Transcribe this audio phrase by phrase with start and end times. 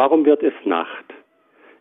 [0.00, 1.04] warum wird es Nacht?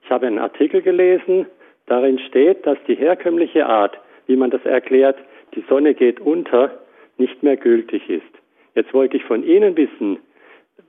[0.04, 1.46] Ich habe einen Artikel gelesen,
[1.86, 5.16] darin steht, dass die herkömmliche Art, wie man das erklärt,
[5.56, 6.70] die Sonne geht unter,
[7.18, 8.34] nicht mehr gültig ist.
[8.76, 10.20] Jetzt wollte ich von Ihnen wissen,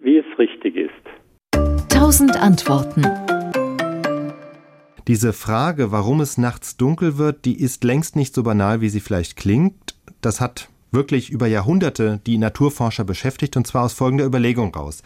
[0.01, 1.05] wie es richtig ist.
[1.89, 3.05] Tausend Antworten.
[5.07, 8.99] Diese Frage, warum es nachts dunkel wird, die ist längst nicht so banal, wie sie
[8.99, 9.95] vielleicht klingt.
[10.21, 15.05] Das hat wirklich über Jahrhunderte die Naturforscher beschäftigt und zwar aus folgender Überlegung raus.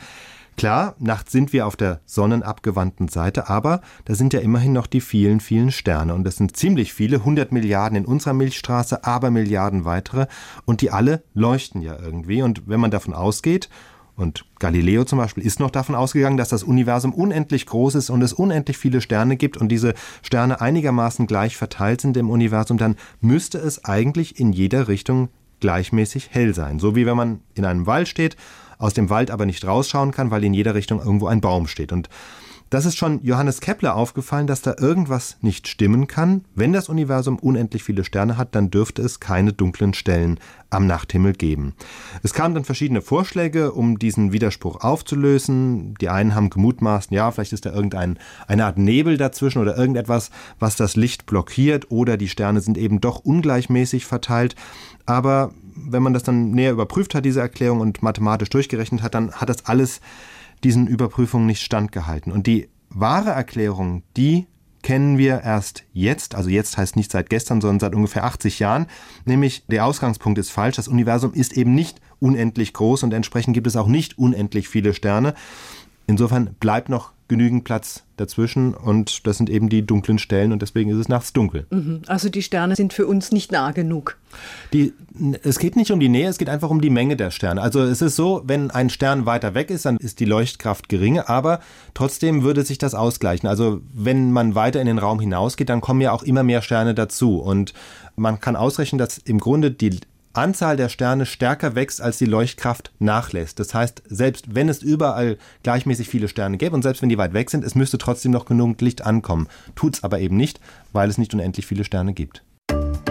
[0.57, 5.01] Klar, nachts sind wir auf der sonnenabgewandten Seite, aber da sind ja immerhin noch die
[5.01, 6.15] vielen, vielen Sterne.
[6.15, 10.27] Und das sind ziemlich viele, 100 Milliarden in unserer Milchstraße, aber Milliarden weitere.
[10.65, 12.43] Und die alle leuchten ja irgendwie.
[12.43, 13.69] Und wenn man davon ausgeht,
[14.17, 18.23] und Galileo zum Beispiel ist noch davon ausgegangen, dass das Universum unendlich groß ist und
[18.23, 22.95] es unendlich viele Sterne gibt und diese Sterne einigermaßen gleich verteilt sind im Universum, dann
[23.21, 26.79] müsste es eigentlich in jeder Richtung gleichmäßig hell sein.
[26.79, 28.37] So wie wenn man in einem Wald steht,
[28.79, 31.93] aus dem Wald aber nicht rausschauen kann, weil in jeder Richtung irgendwo ein Baum steht.
[31.93, 32.09] Und
[32.75, 36.45] das ist schon Johannes Kepler aufgefallen, dass da irgendwas nicht stimmen kann.
[36.57, 41.35] Wenn das Universum unendlich viele Sterne hat, dann dürfte es keine dunklen Stellen am Nachthimmel
[41.35, 41.75] geben.
[42.25, 45.95] Es kamen dann verschiedene Vorschläge, um diesen Widerspruch aufzulösen.
[46.01, 48.17] Die einen haben gemutmaßt, ja, vielleicht ist da irgendeine
[48.49, 53.21] Art Nebel dazwischen oder irgendetwas, was das Licht blockiert oder die Sterne sind eben doch
[53.21, 54.57] ungleichmäßig verteilt.
[55.07, 55.53] Aber
[55.87, 59.49] wenn man das dann näher überprüft hat, diese Erklärung und mathematisch durchgerechnet hat, dann hat
[59.49, 60.01] das alles
[60.63, 62.33] diesen Überprüfungen nicht standgehalten.
[62.33, 64.47] Und die wahre Erklärung, die
[64.83, 68.87] kennen wir erst jetzt, also jetzt heißt nicht seit gestern, sondern seit ungefähr 80 Jahren,
[69.25, 73.67] nämlich der Ausgangspunkt ist falsch, das Universum ist eben nicht unendlich groß und entsprechend gibt
[73.67, 75.35] es auch nicht unendlich viele Sterne.
[76.07, 80.91] Insofern bleibt noch genügend Platz dazwischen und das sind eben die dunklen Stellen und deswegen
[80.91, 81.67] ist es nachts dunkel.
[81.71, 82.03] Mhm.
[82.07, 84.19] Also die Sterne sind für uns nicht nah genug.
[84.73, 84.93] Die,
[85.43, 87.63] es geht nicht um die Nähe, es geht einfach um die Menge der Sterne.
[87.63, 91.29] Also es ist so, wenn ein Stern weiter weg ist, dann ist die Leuchtkraft geringe,
[91.29, 91.61] aber
[91.95, 93.49] trotzdem würde sich das ausgleichen.
[93.49, 96.95] Also wenn man weiter in den Raum hinausgeht, dann kommen ja auch immer mehr Sterne
[96.95, 97.73] dazu und
[98.17, 99.99] man kann ausrechnen, dass im Grunde die
[100.35, 103.61] Anzahl der Sterne stärker wächst, als die Leuchtkraft nachlässt.
[103.61, 107.33] Das heißt, selbst wenn es überall gleichmäßig viele Sterne gäbe und selbst wenn die weit
[107.33, 109.49] weg sind, es müsste trotzdem noch genug Licht ankommen.
[109.75, 110.61] Tut's aber eben nicht,
[110.93, 112.43] weil es nicht unendlich viele Sterne gibt.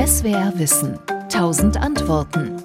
[0.06, 1.00] SWR Wissen.
[1.30, 2.64] Tausend Antworten.